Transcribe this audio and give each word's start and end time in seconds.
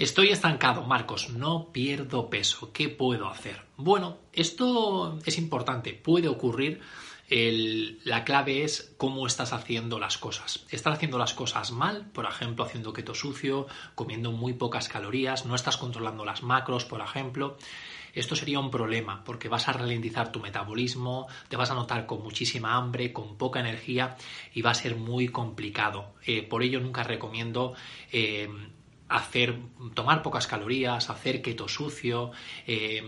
Estoy 0.00 0.30
estancado, 0.30 0.84
Marcos, 0.84 1.28
no 1.28 1.72
pierdo 1.72 2.30
peso. 2.30 2.72
¿Qué 2.72 2.88
puedo 2.88 3.28
hacer? 3.28 3.60
Bueno, 3.76 4.16
esto 4.32 5.18
es 5.26 5.36
importante, 5.36 5.92
puede 5.92 6.26
ocurrir. 6.26 6.80
la 7.28 8.24
clave 8.24 8.64
es 8.64 8.94
cómo 8.96 9.26
estás 9.26 9.52
haciendo 9.52 9.98
las 9.98 10.16
cosas. 10.16 10.64
Estás 10.70 10.94
haciendo 10.94 11.18
las 11.18 11.34
cosas 11.34 11.70
mal, 11.70 12.06
por 12.12 12.24
ejemplo, 12.24 12.64
haciendo 12.64 12.94
keto 12.94 13.14
sucio, 13.14 13.66
comiendo 13.94 14.32
muy 14.32 14.54
pocas 14.54 14.88
calorías, 14.88 15.44
no 15.44 15.54
estás 15.54 15.76
controlando 15.76 16.24
las 16.24 16.42
macros, 16.42 16.86
por 16.86 17.02
ejemplo. 17.02 17.58
Esto 18.14 18.34
sería 18.34 18.58
un 18.58 18.70
problema 18.70 19.22
porque 19.22 19.50
vas 19.50 19.68
a 19.68 19.74
ralentizar 19.74 20.32
tu 20.32 20.40
metabolismo, 20.40 21.28
te 21.48 21.56
vas 21.56 21.70
a 21.70 21.74
notar 21.74 22.06
con 22.06 22.22
muchísima 22.22 22.74
hambre, 22.74 23.12
con 23.12 23.36
poca 23.36 23.60
energía 23.60 24.16
y 24.54 24.62
va 24.62 24.70
a 24.70 24.74
ser 24.74 24.96
muy 24.96 25.28
complicado. 25.28 26.14
Eh, 26.24 26.42
por 26.42 26.62
ello 26.62 26.80
nunca 26.80 27.02
recomiendo 27.02 27.74
eh, 28.10 28.48
hacer, 29.10 29.58
tomar 29.94 30.22
pocas 30.22 30.46
calorías, 30.46 31.10
hacer 31.10 31.42
keto 31.42 31.68
sucio, 31.68 32.30
eh, 32.66 33.02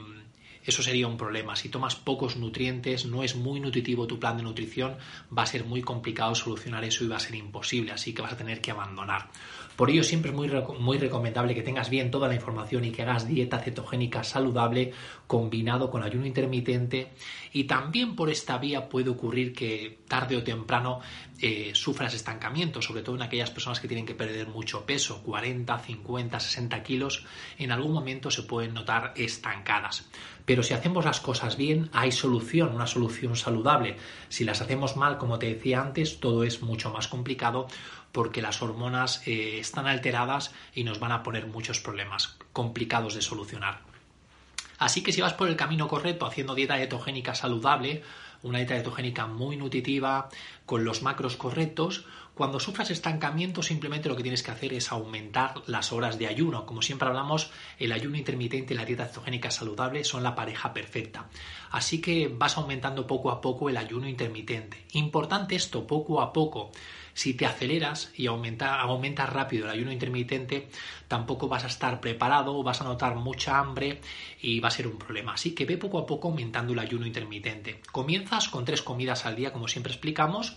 eso 0.64 0.82
sería 0.82 1.06
un 1.06 1.16
problema. 1.16 1.56
Si 1.56 1.68
tomas 1.68 1.96
pocos 1.96 2.36
nutrientes, 2.36 3.06
no 3.06 3.22
es 3.22 3.36
muy 3.36 3.60
nutritivo 3.60 4.06
tu 4.06 4.18
plan 4.18 4.36
de 4.36 4.42
nutrición, 4.42 4.96
va 5.36 5.42
a 5.42 5.46
ser 5.46 5.64
muy 5.64 5.82
complicado 5.82 6.34
solucionar 6.34 6.84
eso 6.84 7.04
y 7.04 7.08
va 7.08 7.16
a 7.16 7.20
ser 7.20 7.34
imposible, 7.34 7.92
así 7.92 8.12
que 8.12 8.22
vas 8.22 8.32
a 8.32 8.36
tener 8.36 8.60
que 8.60 8.70
abandonar. 8.70 9.28
Por 9.76 9.90
ello 9.90 10.04
siempre 10.04 10.30
es 10.30 10.36
muy, 10.36 10.50
muy 10.78 10.98
recomendable 10.98 11.54
que 11.54 11.62
tengas 11.62 11.88
bien 11.88 12.10
toda 12.10 12.28
la 12.28 12.34
información 12.34 12.84
y 12.84 12.90
que 12.90 13.02
hagas 13.02 13.26
dieta 13.26 13.58
cetogénica 13.58 14.22
saludable 14.22 14.92
combinado 15.26 15.90
con 15.90 16.02
ayuno 16.02 16.26
intermitente 16.26 17.12
y 17.52 17.64
también 17.64 18.14
por 18.14 18.28
esta 18.28 18.58
vía 18.58 18.88
puede 18.88 19.08
ocurrir 19.08 19.54
que 19.54 20.00
tarde 20.06 20.36
o 20.36 20.42
temprano 20.42 21.00
eh, 21.40 21.70
sufras 21.74 22.14
estancamiento, 22.14 22.82
sobre 22.82 23.02
todo 23.02 23.16
en 23.16 23.22
aquellas 23.22 23.50
personas 23.50 23.80
que 23.80 23.88
tienen 23.88 24.06
que 24.06 24.14
perder 24.14 24.46
mucho 24.46 24.84
peso, 24.84 25.22
40, 25.22 25.78
50, 25.78 26.38
60 26.38 26.82
kilos, 26.82 27.24
en 27.58 27.72
algún 27.72 27.92
momento 27.92 28.30
se 28.30 28.42
pueden 28.42 28.74
notar 28.74 29.14
estancadas. 29.16 30.08
Pero 30.44 30.62
si 30.62 30.74
hacemos 30.74 31.04
las 31.04 31.20
cosas 31.20 31.56
bien, 31.56 31.88
hay 31.92 32.12
solución, 32.12 32.74
una 32.74 32.86
solución 32.86 33.36
saludable. 33.36 33.96
Si 34.28 34.44
las 34.44 34.60
hacemos 34.60 34.96
mal, 34.96 35.18
como 35.18 35.38
te 35.38 35.46
decía 35.46 35.80
antes, 35.80 36.20
todo 36.20 36.44
es 36.44 36.62
mucho 36.62 36.90
más 36.90 37.08
complicado 37.08 37.68
porque 38.12 38.42
las 38.42 38.60
hormonas 38.60 39.26
eh, 39.26 39.58
están 39.58 39.86
alteradas 39.86 40.52
y 40.74 40.84
nos 40.84 41.00
van 41.00 41.12
a 41.12 41.22
poner 41.22 41.46
muchos 41.46 41.80
problemas 41.80 42.36
complicados 42.52 43.14
de 43.14 43.22
solucionar. 43.22 43.80
Así 44.78 45.02
que 45.02 45.12
si 45.12 45.20
vas 45.20 45.34
por 45.34 45.48
el 45.48 45.56
camino 45.56 45.86
correcto 45.86 46.26
haciendo 46.26 46.54
dieta 46.54 46.76
ketogénica 46.76 47.34
saludable, 47.34 48.02
una 48.42 48.58
dieta 48.58 48.76
ketogénica 48.76 49.26
muy 49.26 49.56
nutritiva, 49.56 50.28
con 50.66 50.84
los 50.84 51.02
macros 51.02 51.36
correctos, 51.36 52.04
cuando 52.34 52.58
sufras 52.58 52.90
estancamiento 52.90 53.62
simplemente 53.62 54.08
lo 54.08 54.16
que 54.16 54.22
tienes 54.22 54.42
que 54.42 54.50
hacer 54.50 54.72
es 54.72 54.90
aumentar 54.90 55.62
las 55.66 55.92
horas 55.92 56.18
de 56.18 56.28
ayuno. 56.28 56.64
Como 56.64 56.80
siempre 56.80 57.06
hablamos, 57.08 57.50
el 57.78 57.92
ayuno 57.92 58.16
intermitente 58.16 58.72
y 58.72 58.76
la 58.76 58.86
dieta 58.86 59.06
cetogénica 59.06 59.50
saludable 59.50 60.02
son 60.02 60.22
la 60.22 60.34
pareja 60.34 60.72
perfecta. 60.72 61.28
Así 61.70 62.00
que 62.00 62.28
vas 62.28 62.56
aumentando 62.56 63.06
poco 63.06 63.30
a 63.30 63.42
poco 63.42 63.68
el 63.68 63.76
ayuno 63.76 64.08
intermitente. 64.08 64.86
Importante 64.92 65.56
esto, 65.56 65.86
poco 65.86 66.22
a 66.22 66.32
poco. 66.32 66.72
Si 67.14 67.34
te 67.34 67.44
aceleras 67.44 68.10
y 68.16 68.26
aumenta, 68.26 68.80
aumentas 68.80 69.28
rápido 69.28 69.66
el 69.66 69.70
ayuno 69.72 69.92
intermitente, 69.92 70.68
tampoco 71.08 71.46
vas 71.46 71.64
a 71.64 71.66
estar 71.66 72.00
preparado, 72.00 72.62
vas 72.62 72.80
a 72.80 72.84
notar 72.84 73.16
mucha 73.16 73.58
hambre 73.58 74.00
y 74.40 74.60
va 74.60 74.68
a 74.68 74.70
ser 74.70 74.86
un 74.86 74.96
problema. 74.96 75.34
Así 75.34 75.54
que 75.54 75.66
ve 75.66 75.76
poco 75.76 75.98
a 75.98 76.06
poco 76.06 76.28
aumentando 76.28 76.72
el 76.72 76.78
ayuno 76.78 77.06
intermitente. 77.06 77.82
Con 78.50 78.64
tres 78.64 78.80
comidas 78.80 79.26
al 79.26 79.36
día, 79.36 79.52
como 79.52 79.68
siempre 79.68 79.92
explicamos. 79.92 80.56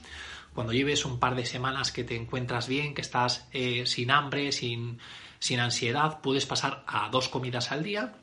Cuando 0.54 0.72
lleves 0.72 1.04
un 1.04 1.20
par 1.20 1.36
de 1.36 1.46
semanas 1.46 1.92
que 1.92 2.06
te 2.06 2.16
encuentras 2.16 2.70
bien, 2.70 2.94
que 2.94 3.02
estás 3.02 3.50
eh, 3.52 3.86
sin 3.86 4.12
hambre, 4.12 4.54
sin, 4.54 5.00
sin 5.40 5.60
ansiedad, 5.60 6.22
puedes 6.22 6.46
pasar 6.46 6.86
a 6.88 7.10
dos 7.10 7.28
comidas 7.28 7.74
al 7.74 7.84
día, 7.84 8.14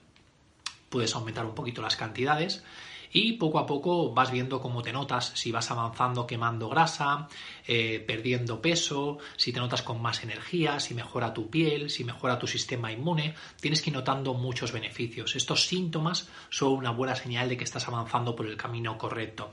puedes 0.88 1.14
aumentar 1.14 1.44
un 1.44 1.54
poquito 1.54 1.82
las 1.82 1.96
cantidades 1.96 2.64
y 3.12 3.34
poco 3.34 3.58
a 3.58 3.66
poco 3.66 4.12
vas 4.12 4.30
viendo 4.30 4.60
cómo 4.60 4.82
te 4.82 4.92
notas, 4.92 5.32
si 5.34 5.52
vas 5.52 5.70
avanzando 5.70 6.26
quemando 6.26 6.68
grasa, 6.68 7.28
eh, 7.66 8.02
perdiendo 8.06 8.60
peso, 8.62 9.18
si 9.36 9.52
te 9.52 9.60
notas 9.60 9.82
con 9.82 10.00
más 10.00 10.24
energía, 10.24 10.80
si 10.80 10.94
mejora 10.94 11.34
tu 11.34 11.50
piel, 11.50 11.90
si 11.90 12.04
mejora 12.04 12.38
tu 12.38 12.46
sistema 12.46 12.90
inmune, 12.90 13.34
tienes 13.60 13.82
que 13.82 13.90
ir 13.90 13.96
notando 13.96 14.32
muchos 14.32 14.72
beneficios. 14.72 15.36
Estos 15.36 15.66
síntomas 15.66 16.28
son 16.48 16.72
una 16.72 16.90
buena 16.90 17.14
señal 17.14 17.48
de 17.48 17.56
que 17.56 17.64
estás 17.64 17.86
avanzando 17.86 18.34
por 18.34 18.46
el 18.46 18.56
camino 18.56 18.96
correcto. 18.96 19.52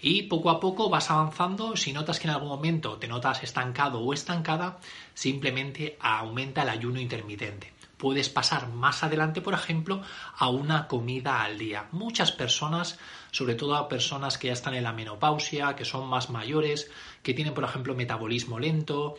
Y 0.00 0.22
poco 0.22 0.50
a 0.50 0.58
poco 0.58 0.88
vas 0.88 1.10
avanzando, 1.10 1.76
si 1.76 1.92
notas 1.92 2.18
que 2.18 2.26
en 2.26 2.34
algún 2.34 2.48
momento 2.48 2.98
te 2.98 3.08
notas 3.08 3.42
estancado 3.42 4.00
o 4.00 4.12
estancada, 4.12 4.78
simplemente 5.14 5.96
aumenta 6.00 6.62
el 6.62 6.68
ayuno 6.68 7.00
intermitente 7.00 7.72
puedes 8.02 8.28
pasar 8.28 8.68
más 8.68 9.04
adelante, 9.04 9.40
por 9.40 9.54
ejemplo, 9.54 10.02
a 10.36 10.48
una 10.48 10.88
comida 10.88 11.44
al 11.44 11.56
día. 11.56 11.86
Muchas 11.92 12.32
personas, 12.32 12.98
sobre 13.30 13.54
todo 13.54 13.76
a 13.76 13.88
personas 13.88 14.38
que 14.38 14.48
ya 14.48 14.54
están 14.54 14.74
en 14.74 14.82
la 14.82 14.92
menopausia, 14.92 15.76
que 15.76 15.84
son 15.84 16.08
más 16.08 16.28
mayores, 16.28 16.90
que 17.22 17.32
tienen, 17.32 17.54
por 17.54 17.62
ejemplo, 17.62 17.94
metabolismo 17.94 18.58
lento, 18.58 19.14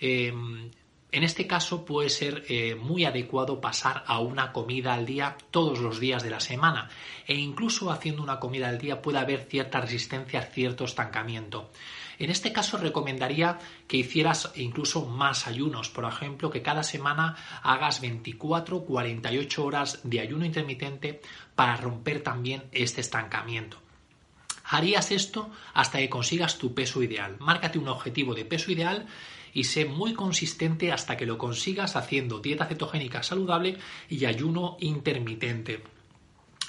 eh, 0.00 0.32
en 1.10 1.24
este 1.24 1.48
caso 1.48 1.84
puede 1.84 2.10
ser 2.10 2.44
eh, 2.48 2.76
muy 2.76 3.06
adecuado 3.06 3.60
pasar 3.60 4.04
a 4.06 4.20
una 4.20 4.52
comida 4.52 4.94
al 4.94 5.04
día 5.04 5.36
todos 5.50 5.80
los 5.80 5.98
días 5.98 6.22
de 6.22 6.30
la 6.30 6.38
semana 6.38 6.90
e 7.26 7.34
incluso 7.34 7.90
haciendo 7.90 8.22
una 8.22 8.38
comida 8.38 8.68
al 8.68 8.78
día 8.78 9.02
puede 9.02 9.18
haber 9.18 9.46
cierta 9.50 9.80
resistencia, 9.80 10.42
cierto 10.42 10.84
estancamiento. 10.84 11.72
En 12.18 12.30
este 12.30 12.52
caso 12.52 12.78
recomendaría 12.78 13.58
que 13.86 13.96
hicieras 13.96 14.50
incluso 14.56 15.06
más 15.06 15.46
ayunos, 15.46 15.88
por 15.88 16.04
ejemplo, 16.04 16.50
que 16.50 16.62
cada 16.62 16.82
semana 16.82 17.36
hagas 17.62 18.00
24, 18.00 18.84
48 18.84 19.64
horas 19.64 20.00
de 20.02 20.20
ayuno 20.20 20.44
intermitente 20.44 21.20
para 21.54 21.76
romper 21.76 22.22
también 22.22 22.64
este 22.72 23.00
estancamiento. 23.00 23.78
Harías 24.64 25.12
esto 25.12 25.50
hasta 25.72 25.98
que 25.98 26.10
consigas 26.10 26.58
tu 26.58 26.74
peso 26.74 27.02
ideal. 27.02 27.36
Márcate 27.38 27.78
un 27.78 27.88
objetivo 27.88 28.34
de 28.34 28.44
peso 28.44 28.70
ideal 28.70 29.06
y 29.54 29.64
sé 29.64 29.86
muy 29.86 30.12
consistente 30.12 30.92
hasta 30.92 31.16
que 31.16 31.24
lo 31.24 31.38
consigas 31.38 31.96
haciendo 31.96 32.40
dieta 32.40 32.66
cetogénica 32.66 33.22
saludable 33.22 33.78
y 34.10 34.26
ayuno 34.26 34.76
intermitente. 34.80 35.82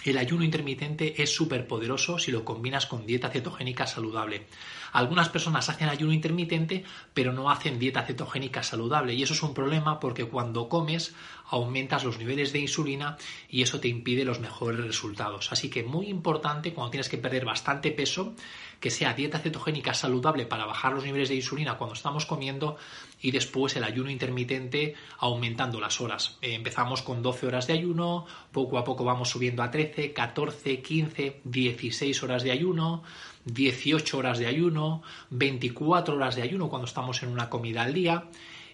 El 0.06 0.18
ayuno 0.18 0.46
intermitente 0.46 1.22
es 1.22 1.36
súper 1.36 1.68
poderoso 1.68 2.20
si 2.20 2.32
lo 2.32 2.46
combinas 2.46 2.86
con 2.86 3.06
dieta 3.06 3.30
cetogénica 3.30 3.86
saludable. 3.86 4.48
Algunas 4.94 5.30
personas 5.30 5.70
hacen 5.70 5.90
ayuno 5.90 6.14
intermitente 6.14 6.86
pero 7.14 7.34
no 7.34 7.52
hacen 7.52 7.80
dieta 7.80 8.04
cetogénica 8.04 8.64
saludable 8.64 9.14
y 9.14 9.24
eso 9.24 9.34
es 9.34 9.44
un 9.44 9.54
problema 9.54 10.00
porque 10.00 10.26
cuando 10.26 10.70
comes 10.70 11.14
aumentas 11.50 12.04
los 12.04 12.18
niveles 12.18 12.54
de 12.54 12.60
insulina 12.60 13.18
y 13.50 13.62
eso 13.62 13.80
te 13.80 13.88
impide 13.88 14.24
los 14.24 14.40
mejores 14.40 14.80
resultados. 14.86 15.52
Así 15.52 15.70
que 15.70 15.84
muy 15.84 16.08
importante 16.08 16.74
cuando 16.74 16.92
tienes 16.92 17.10
que 17.10 17.18
perder 17.18 17.46
bastante 17.46 17.92
peso 17.92 18.36
que 18.80 18.92
sea 18.92 19.14
dieta 19.14 19.40
cetogénica 19.40 19.94
saludable 19.94 20.46
para 20.46 20.66
bajar 20.66 20.94
los 20.94 21.04
niveles 21.04 21.30
de 21.30 21.36
insulina 21.36 21.78
cuando 21.78 21.96
estamos 21.96 22.26
comiendo 22.26 22.78
y 23.22 23.32
después 23.32 23.76
el 23.76 23.84
ayuno 23.84 24.10
intermitente 24.10 24.96
aumentando 25.18 25.80
las 25.80 26.00
horas. 26.02 26.38
Eh, 26.42 26.54
empezamos 26.56 27.02
con 27.02 27.22
12 27.22 27.48
horas 27.48 27.68
de 27.68 27.74
ayuno, 27.74 28.26
poco 28.52 28.78
a 28.78 28.84
poco 28.84 29.04
vamos 29.04 29.30
subiendo 29.30 29.64
a 29.64 29.72
13, 29.72 30.14
14, 30.14 30.82
15, 30.82 31.42
16 31.44 32.24
horas 32.24 32.44
de 32.44 32.52
ayuno, 32.52 33.04
18 33.46 34.18
horas 34.18 34.40
de 34.40 34.48
ayuno, 34.48 35.02
24 35.30 36.16
horas 36.16 36.36
de 36.36 36.44
ayuno 36.44 36.70
cuando 36.70 36.86
estamos 36.86 37.22
en 37.24 37.30
una 37.30 37.50
comida 37.50 37.84
al 37.84 37.94
día 37.94 38.26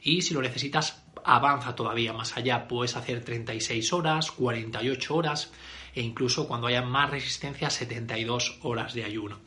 y 0.01 0.21
si 0.21 0.33
lo 0.33 0.41
necesitas 0.41 1.03
avanza 1.23 1.75
todavía 1.75 2.13
más 2.13 2.37
allá, 2.37 2.67
puedes 2.67 2.95
hacer 2.95 3.23
36 3.23 3.91
horas, 3.93 4.31
48 4.31 5.15
horas 5.15 5.51
e 5.95 6.01
incluso 6.01 6.47
cuando 6.47 6.67
haya 6.67 6.83
más 6.83 7.09
resistencia 7.09 7.69
72 7.69 8.59
horas 8.61 8.93
de 8.93 9.03
ayuno. 9.03 9.39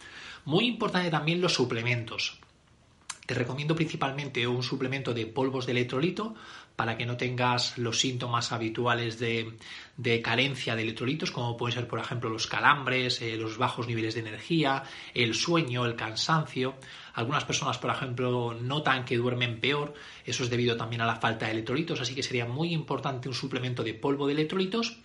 Muy 0.49 0.65
importante 0.65 1.11
también 1.11 1.43
los 1.43 1.53
suplementos. 1.53 2.39
Te 3.27 3.35
recomiendo 3.35 3.77
principalmente 3.77 4.47
un 4.47 4.63
suplemento 4.63 5.13
de 5.13 5.27
polvos 5.27 5.67
de 5.67 5.73
electrolito 5.73 6.35
para 6.75 6.97
que 6.97 7.05
no 7.05 7.19
tengas 7.19 7.77
los 7.77 8.01
síntomas 8.01 8.51
habituales 8.51 9.19
de, 9.19 10.23
carencia 10.23 10.75
de 10.75 10.85
electrolitos, 10.85 11.31
como 11.31 11.55
pueden 11.59 11.75
ser, 11.75 11.87
por 11.87 11.99
ejemplo, 11.99 12.31
los 12.31 12.47
calambres, 12.47 13.21
eh, 13.21 13.37
los 13.37 13.59
bajos 13.59 13.87
niveles 13.87 14.15
de 14.15 14.21
energía, 14.21 14.85
el 15.13 15.35
sueño, 15.35 15.85
el 15.85 15.97
cansancio. 15.97 16.77
Algunas 17.13 17.45
personas, 17.45 17.77
por 17.77 17.91
ejemplo, 17.91 18.55
notan 18.59 19.05
que 19.05 19.19
duermen 19.19 19.61
peor. 19.61 19.93
Eso 20.25 20.45
es 20.45 20.49
debido 20.49 20.79
también 20.79 21.03
a 21.03 21.07
la 21.07 21.17
falta 21.17 21.45
de 21.45 21.53
electrolitos, 21.53 22.01
así 22.01 22.15
que 22.15 22.23
sería 22.23 22.47
muy 22.47 22.73
importante 22.73 23.29
un 23.29 23.35
suplemento 23.35 23.83
de 23.85 23.93
polvo 23.93 24.27
de 24.27 24.33
electrolitos 24.33 24.97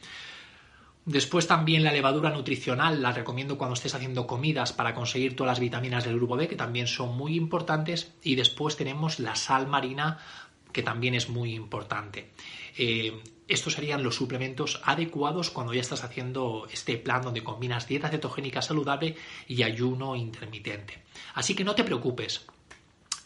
Después 1.06 1.48
también 1.48 1.84
la 1.84 1.92
levadura 1.92 2.30
nutricional 2.30 3.02
la 3.02 3.12
recomiendo 3.12 3.58
cuando 3.58 3.74
estés 3.74 3.94
haciendo 3.94 4.26
comidas 4.26 4.72
para 4.72 4.96
conseguir 4.96 5.36
todas 5.36 5.52
las 5.52 5.60
vitaminas 5.60 6.06
del 6.06 6.16
grupo 6.16 6.38
B, 6.38 6.48
que 6.48 6.56
también 6.56 6.88
son 6.88 7.18
muy 7.18 7.36
importantes. 7.36 8.14
Y 8.24 8.36
después 8.36 8.78
tenemos 8.78 9.20
la 9.20 9.36
sal 9.36 9.68
marina, 9.68 10.20
que 10.72 10.82
también 10.82 11.14
es 11.14 11.28
muy 11.28 11.54
importante. 11.54 12.32
Eh, 12.78 13.22
estos 13.50 13.74
serían 13.74 14.04
los 14.04 14.16
suplementos 14.16 14.82
adecuados 14.86 15.50
cuando 15.50 15.74
ya 15.74 15.82
estás 15.82 16.06
haciendo 16.06 16.68
este 16.72 16.98
plan 16.98 17.22
donde 17.22 17.44
combinas 17.44 17.88
dieta 17.88 18.10
cetogénica 18.10 18.62
saludable 18.62 19.18
y 19.48 19.64
ayuno 19.64 20.16
intermitente. 20.16 21.04
Así 21.34 21.54
que 21.54 21.66
no 21.66 21.76
te 21.76 21.84
preocupes. 21.84 22.46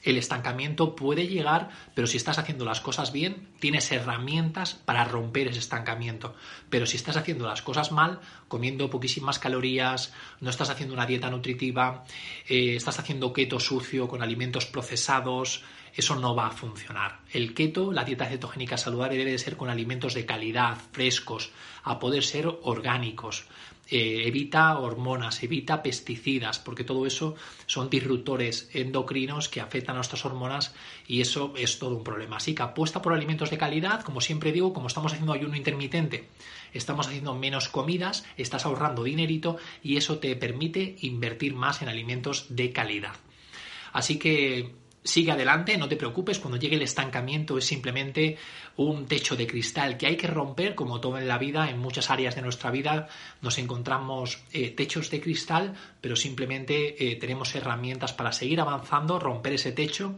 El 0.04 0.18
estancamiento 0.18 0.96
puede 0.96 1.28
llegar, 1.28 1.70
pero 1.94 2.08
si 2.08 2.18
estás 2.18 2.38
haciendo 2.38 2.66
las 2.66 2.82
cosas 2.82 3.12
bien, 3.12 3.50
tienes 3.60 3.92
herramientas 3.92 4.74
para 4.74 5.04
romper 5.04 5.48
ese 5.48 5.60
estancamiento. 5.60 6.36
Pero 6.70 6.86
si 6.86 6.98
estás 6.98 7.18
haciendo 7.18 7.48
las 7.48 7.62
cosas 7.62 7.92
mal, 7.92 8.20
comiendo 8.48 8.90
poquísimas 8.90 9.40
calorías, 9.40 10.14
no 10.40 10.50
estás 10.50 10.70
haciendo 10.70 10.94
una 10.94 11.06
dieta 11.06 11.30
nutritiva, 11.30 12.06
eh, 12.48 12.76
estás 12.76 13.00
haciendo 13.00 13.34
keto 13.34 13.60
sucio 13.60 14.08
con 14.08 14.22
alimentos 14.22 14.66
procesados, 14.66 15.64
eso 15.94 16.16
no 16.16 16.36
va 16.36 16.48
a 16.48 16.52
funcionar. 16.52 17.20
El 17.32 17.54
keto, 17.54 17.92
la 17.92 18.04
dieta 18.04 18.28
cetogénica 18.28 18.78
saludable, 18.78 19.18
debe 19.18 19.32
de 19.32 19.40
ser 19.40 19.58
con 19.58 19.70
alimentos 19.70 20.14
de 20.14 20.26
calidad, 20.26 20.78
frescos, 20.92 21.52
a 21.84 21.98
poder 21.98 22.24
ser 22.24 22.48
orgánicos. 22.62 23.48
Eh, 23.90 24.28
evita 24.28 24.78
hormonas, 24.78 25.42
evita 25.44 25.82
pesticidas, 25.82 26.60
porque 26.60 26.84
todo 26.84 27.06
eso 27.06 27.36
son 27.68 27.90
disruptores 27.90 28.70
endocrinos 28.74 29.48
que 29.48 29.62
afectan 29.62 29.96
a 29.96 30.00
nuestras 30.00 30.26
hormonas 30.26 30.76
y 31.08 31.22
eso 31.22 31.54
es 31.56 31.80
todo 31.80 31.96
un 31.96 32.04
problema. 32.04 32.38
Así 32.38 32.54
que 32.54 32.64
apuesta 32.64 33.02
por 33.02 33.14
alimentos 33.14 33.50
de 33.50 33.58
calidad, 33.58 34.02
como 34.02 34.20
siempre 34.20 34.52
digo, 34.52 34.74
como 34.74 34.88
estamos 34.88 35.14
haciendo 35.14 35.32
ayuno 35.32 35.56
intermitente, 35.56 36.28
estamos 36.74 37.08
haciendo 37.08 37.34
menos 37.34 37.70
comidas, 37.70 38.26
estás 38.36 38.66
ahorrando 38.66 39.04
dinerito 39.04 39.58
y 39.82 39.96
eso 39.96 40.20
te 40.20 40.36
permite 40.36 40.98
invertir 41.00 41.54
más 41.56 41.82
en 41.82 41.88
alimentos 41.88 42.48
de 42.50 42.74
calidad. 42.74 43.16
Así 43.94 44.20
que 44.20 44.76
sigue 45.08 45.32
adelante, 45.32 45.78
no 45.78 45.88
te 45.88 45.96
preocupes, 45.96 46.40
cuando 46.40 46.58
llegue 46.58 46.76
el 46.76 46.82
estancamiento 46.82 47.58
es 47.58 47.66
simplemente 47.66 48.38
un 48.76 49.08
techo 49.08 49.36
de 49.36 49.48
cristal 49.48 49.98
que 49.98 50.06
hay 50.06 50.18
que 50.18 50.28
romper, 50.28 50.76
como 50.76 51.00
todo 51.00 51.18
en 51.18 51.28
la 51.28 51.38
vida, 51.38 51.70
en 51.70 51.80
muchas 51.80 52.10
áreas 52.10 52.36
de 52.36 52.42
nuestra 52.42 52.72
vida 52.72 53.08
nos 53.42 53.58
encontramos 53.58 54.40
eh, 54.52 54.70
techos 54.70 55.10
de 55.10 55.22
cristal, 55.22 55.74
pero 56.02 56.16
simplemente 56.16 57.12
eh, 57.12 57.16
tenemos 57.16 57.56
herramientas 57.56 58.14
para 58.14 58.32
seguir 58.34 58.60
avanzando, 58.60 59.18
romper 59.20 59.54
ese 59.54 59.72
techo 59.72 60.18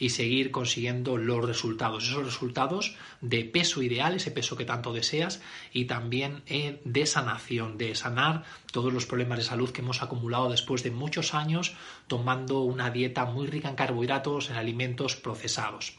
y 0.00 0.08
seguir 0.08 0.50
consiguiendo 0.50 1.18
los 1.18 1.44
resultados, 1.44 2.04
esos 2.04 2.24
resultados 2.24 2.96
de 3.20 3.44
peso 3.44 3.82
ideal, 3.82 4.14
ese 4.14 4.30
peso 4.30 4.56
que 4.56 4.64
tanto 4.64 4.94
deseas, 4.94 5.42
y 5.74 5.84
también 5.84 6.42
eh, 6.46 6.80
de 6.86 7.04
sanación, 7.04 7.76
de 7.76 7.94
sanar 7.94 8.44
todos 8.72 8.94
los 8.94 9.04
problemas 9.04 9.38
de 9.38 9.44
salud 9.44 9.70
que 9.70 9.82
hemos 9.82 10.02
acumulado 10.02 10.48
después 10.48 10.82
de 10.82 10.90
muchos 10.90 11.34
años 11.34 11.74
tomando 12.06 12.60
una 12.62 12.90
dieta 12.90 13.26
muy 13.26 13.46
rica 13.46 13.68
en 13.68 13.76
carbohidratos, 13.76 14.29
en 14.38 14.56
alimentos 14.56 15.16
procesados. 15.16 15.98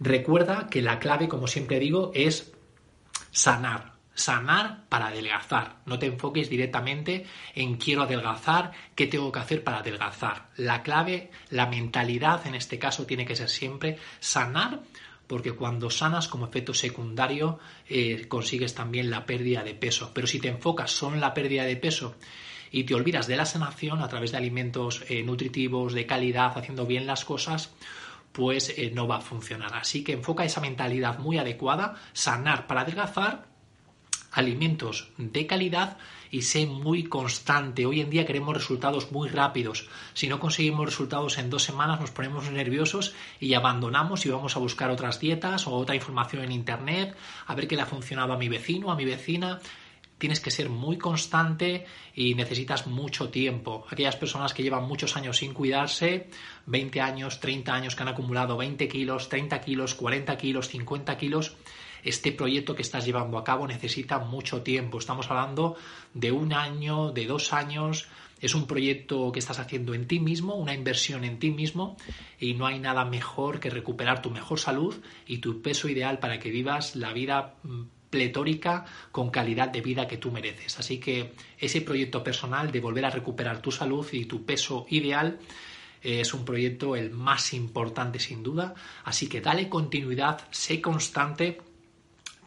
Recuerda 0.00 0.68
que 0.68 0.82
la 0.82 0.98
clave, 0.98 1.28
como 1.28 1.46
siempre 1.46 1.78
digo, 1.78 2.10
es 2.14 2.52
sanar, 3.30 3.94
sanar 4.14 4.88
para 4.88 5.08
adelgazar. 5.08 5.76
No 5.86 5.98
te 5.98 6.06
enfoques 6.06 6.50
directamente 6.50 7.26
en 7.54 7.76
quiero 7.76 8.02
adelgazar, 8.02 8.72
qué 8.94 9.06
tengo 9.06 9.30
que 9.30 9.38
hacer 9.38 9.64
para 9.64 9.78
adelgazar. 9.78 10.50
La 10.56 10.82
clave, 10.82 11.30
la 11.50 11.66
mentalidad 11.66 12.46
en 12.46 12.54
este 12.54 12.78
caso 12.78 13.06
tiene 13.06 13.26
que 13.26 13.36
ser 13.36 13.48
siempre 13.48 13.98
sanar 14.20 14.80
porque 15.26 15.52
cuando 15.52 15.90
sanas 15.90 16.26
como 16.26 16.46
efecto 16.46 16.72
secundario 16.72 17.58
eh, 17.86 18.26
consigues 18.28 18.74
también 18.74 19.10
la 19.10 19.26
pérdida 19.26 19.62
de 19.62 19.74
peso. 19.74 20.10
Pero 20.14 20.26
si 20.26 20.40
te 20.40 20.48
enfocas 20.48 20.90
solo 20.90 21.14
en 21.14 21.20
la 21.20 21.34
pérdida 21.34 21.64
de 21.64 21.76
peso 21.76 22.16
y 22.70 22.84
te 22.84 22.94
olvidas 22.94 23.26
de 23.26 23.36
la 23.36 23.46
sanación 23.46 24.02
a 24.02 24.08
través 24.08 24.32
de 24.32 24.38
alimentos 24.38 25.04
eh, 25.08 25.22
nutritivos, 25.22 25.92
de 25.92 26.06
calidad, 26.06 26.56
haciendo 26.56 26.86
bien 26.86 27.06
las 27.06 27.24
cosas, 27.24 27.72
pues 28.32 28.74
eh, 28.76 28.90
no 28.94 29.06
va 29.06 29.16
a 29.16 29.20
funcionar. 29.20 29.74
Así 29.74 30.04
que 30.04 30.12
enfoca 30.12 30.44
esa 30.44 30.60
mentalidad 30.60 31.18
muy 31.18 31.38
adecuada, 31.38 31.96
sanar 32.12 32.66
para 32.66 32.82
adelgazar 32.82 33.48
alimentos 34.32 35.10
de 35.16 35.46
calidad 35.46 35.96
y 36.30 36.42
sé 36.42 36.66
muy 36.66 37.04
constante. 37.04 37.86
Hoy 37.86 38.00
en 38.00 38.10
día 38.10 38.26
queremos 38.26 38.54
resultados 38.54 39.10
muy 39.12 39.28
rápidos. 39.28 39.88
Si 40.14 40.28
no 40.28 40.38
conseguimos 40.38 40.86
resultados 40.86 41.38
en 41.38 41.50
dos 41.50 41.62
semanas 41.62 42.00
nos 42.00 42.10
ponemos 42.10 42.50
nerviosos 42.50 43.14
y 43.40 43.54
abandonamos 43.54 44.26
y 44.26 44.30
vamos 44.30 44.56
a 44.56 44.60
buscar 44.60 44.90
otras 44.90 45.20
dietas 45.20 45.66
o 45.66 45.72
otra 45.72 45.94
información 45.94 46.44
en 46.44 46.52
Internet, 46.52 47.16
a 47.46 47.54
ver 47.54 47.66
qué 47.66 47.76
le 47.76 47.82
ha 47.82 47.86
funcionado 47.86 48.32
a 48.32 48.38
mi 48.38 48.48
vecino, 48.48 48.90
a 48.90 48.96
mi 48.96 49.04
vecina. 49.04 49.60
Tienes 50.18 50.40
que 50.40 50.50
ser 50.50 50.68
muy 50.68 50.98
constante 50.98 51.86
y 52.14 52.34
necesitas 52.34 52.86
mucho 52.86 53.30
tiempo. 53.30 53.86
Aquellas 53.88 54.16
personas 54.16 54.52
que 54.52 54.62
llevan 54.62 54.88
muchos 54.88 55.16
años 55.16 55.38
sin 55.38 55.54
cuidarse, 55.54 56.28
20 56.66 57.00
años, 57.00 57.40
30 57.40 57.72
años, 57.72 57.94
que 57.94 58.02
han 58.02 58.08
acumulado 58.08 58.56
20 58.56 58.88
kilos, 58.88 59.28
30 59.28 59.60
kilos, 59.60 59.94
40 59.94 60.36
kilos, 60.36 60.68
50 60.68 61.16
kilos, 61.16 61.56
este 62.04 62.32
proyecto 62.32 62.74
que 62.74 62.82
estás 62.82 63.04
llevando 63.04 63.38
a 63.38 63.44
cabo 63.44 63.66
necesita 63.66 64.18
mucho 64.18 64.62
tiempo. 64.62 64.98
Estamos 64.98 65.30
hablando 65.30 65.76
de 66.14 66.32
un 66.32 66.52
año, 66.52 67.10
de 67.12 67.26
dos 67.26 67.52
años. 67.52 68.08
Es 68.40 68.54
un 68.54 68.66
proyecto 68.66 69.32
que 69.32 69.40
estás 69.40 69.58
haciendo 69.58 69.94
en 69.94 70.06
ti 70.06 70.20
mismo, 70.20 70.54
una 70.54 70.74
inversión 70.74 71.24
en 71.24 71.38
ti 71.40 71.50
mismo 71.50 71.96
y 72.38 72.54
no 72.54 72.66
hay 72.66 72.78
nada 72.78 73.04
mejor 73.04 73.58
que 73.58 73.68
recuperar 73.68 74.22
tu 74.22 74.30
mejor 74.30 74.60
salud 74.60 74.94
y 75.26 75.38
tu 75.38 75.60
peso 75.60 75.88
ideal 75.88 76.20
para 76.20 76.38
que 76.38 76.50
vivas 76.50 76.94
la 76.94 77.12
vida 77.12 77.56
mm, 77.64 77.82
pletórica 78.10 78.84
con 79.12 79.30
calidad 79.30 79.68
de 79.68 79.80
vida 79.80 80.08
que 80.08 80.18
tú 80.18 80.30
mereces. 80.30 80.78
Así 80.78 80.98
que 80.98 81.34
ese 81.58 81.80
proyecto 81.80 82.22
personal 82.22 82.70
de 82.70 82.80
volver 82.80 83.04
a 83.04 83.10
recuperar 83.10 83.60
tu 83.60 83.70
salud 83.70 84.06
y 84.12 84.24
tu 84.24 84.44
peso 84.44 84.86
ideal 84.90 85.38
es 86.00 86.32
un 86.32 86.44
proyecto 86.44 86.96
el 86.96 87.10
más 87.10 87.52
importante 87.54 88.18
sin 88.18 88.42
duda. 88.42 88.74
Así 89.04 89.28
que 89.28 89.40
dale 89.40 89.68
continuidad, 89.68 90.46
sé 90.50 90.80
constante 90.80 91.58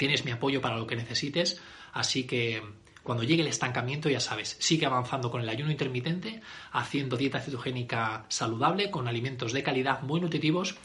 Tienes 0.02 0.26
mi 0.26 0.32
apoyo 0.32 0.62
para 0.62 0.78
lo 0.78 0.88
que 0.88 0.96
necesites, 0.96 1.62
así 1.94 2.24
que 2.24 2.60
cuando 3.04 3.22
llegue 3.22 3.44
el 3.44 3.48
estancamiento, 3.48 4.10
ya 4.10 4.20
sabes, 4.20 4.58
sigue 4.60 4.88
avanzando 4.88 5.30
con 5.30 5.44
el 5.44 5.50
ayuno 5.50 5.70
intermitente, 5.70 6.42
haciendo 6.72 7.18
dieta 7.18 7.40
cetogénica 7.40 8.26
saludable, 8.28 8.90
con 8.90 9.08
alimentos 9.08 9.54
de 9.54 9.62
calidad 9.62 10.02
muy 10.02 10.20
nutritivos 10.20 10.76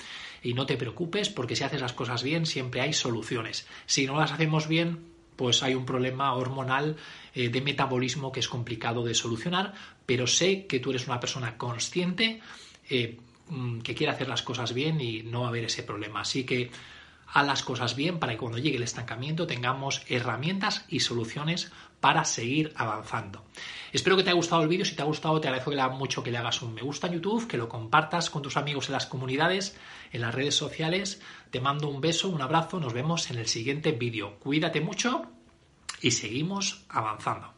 y 0.47 0.55
no 0.55 0.65
te 0.65 0.77
preocupes 0.77 1.29
porque 1.29 1.57
si 1.57 1.65
haces 1.65 1.81
las 1.81 1.93
cosas 1.93 2.23
bien 2.23 2.47
siempre 2.47 2.81
hay 2.81 2.93
soluciones. 2.93 3.67
Si 3.87 4.07
no 4.07 4.17
las 4.17 4.31
hacemos 4.31 4.69
bien, 4.69 5.01
pues 5.35 5.65
hay 5.65 5.75
un 5.75 5.85
problema 5.85 6.33
hormonal 6.35 6.97
eh, 7.35 7.49
de 7.49 7.61
metabolismo 7.61 8.31
que 8.31 8.39
es 8.39 8.49
complicado 8.49 9.03
de 9.03 9.15
solucionar, 9.15 9.75
pero 10.07 10.29
sé 10.29 10.67
que 10.67 10.79
tú 10.79 10.91
eres 10.91 11.09
una 11.09 11.19
persona 11.19 11.59
consciente 11.59 12.41
eh, 12.89 13.19
mm, 13.49 13.81
que 13.81 13.97
quiere 13.97 14.13
hacer 14.13 14.29
las 14.29 14.43
cosas 14.43 14.73
bien 14.73 15.01
y 15.01 15.25
no 15.25 15.41
va 15.41 15.47
a 15.47 15.49
haber 15.49 15.65
ese 15.65 15.83
problema. 15.83 16.21
Así 16.21 16.45
que 16.45 16.71
a 17.27 17.43
las 17.43 17.63
cosas 17.63 17.97
bien 17.97 18.19
para 18.19 18.33
que 18.33 18.39
cuando 18.39 18.59
llegue 18.59 18.77
el 18.77 18.83
estancamiento 18.83 19.47
tengamos 19.47 20.03
herramientas 20.09 20.85
y 20.89 21.01
soluciones 21.01 21.73
para 22.01 22.25
seguir 22.25 22.73
avanzando. 22.77 23.45
Espero 23.93 24.17
que 24.17 24.23
te 24.23 24.31
haya 24.31 24.37
gustado 24.37 24.63
el 24.63 24.69
vídeo. 24.69 24.85
Si 24.85 24.95
te 24.95 25.03
ha 25.03 25.07
gustado, 25.07 25.41
te 25.41 25.49
agradezco 25.49 25.71
que 25.71 25.77
le 25.77 25.89
mucho 25.89 26.23
que 26.23 26.31
le 26.31 26.39
hagas 26.39 26.63
un 26.63 26.75
me 26.75 26.83
gusta 26.83 27.07
en 27.07 27.15
YouTube, 27.15 27.47
que 27.47 27.57
lo 27.57 27.69
compartas 27.69 28.31
con 28.31 28.43
tus 28.43 28.57
amigos 28.57 28.89
en 28.89 28.93
las 28.93 29.07
comunidades, 29.07 29.77
en 30.13 30.21
las 30.21 30.35
redes 30.35 30.55
sociales. 30.55 31.21
Te 31.51 31.61
mando 31.61 31.89
un 31.89 32.01
beso, 32.01 32.29
un 32.29 32.43
abrazo. 32.43 32.79
Nos 32.81 32.93
vemos 32.93 33.31
en 33.31 33.39
el 33.39 33.47
siguiente 33.47 33.93
vídeo. 33.93 34.39
Cuídate 34.39 34.81
mucho 34.81 35.27
y 36.01 36.11
seguimos 36.11 36.85
avanzando. 36.89 37.55